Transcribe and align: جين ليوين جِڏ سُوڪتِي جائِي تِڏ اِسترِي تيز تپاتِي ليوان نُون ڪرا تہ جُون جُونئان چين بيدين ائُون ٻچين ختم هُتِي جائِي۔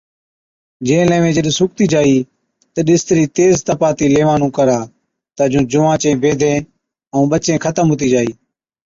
جين 0.85 1.03
ليوين 1.09 1.33
جِڏ 1.37 1.47
سُوڪتِي 1.57 1.85
جائِي 1.93 2.17
تِڏ 2.73 2.87
اِسترِي 2.95 3.25
تيز 3.37 3.53
تپاتِي 3.67 4.05
ليوان 4.13 4.37
نُون 4.41 4.51
ڪرا 4.57 4.79
تہ 5.35 5.43
جُون 5.51 5.63
جُونئان 5.71 5.97
چين 6.01 6.15
بيدين 6.23 6.57
ائُون 7.13 7.25
ٻچين 7.31 7.57
ختم 7.63 7.85
هُتِي 7.91 8.07
جائِي۔ 8.13 8.31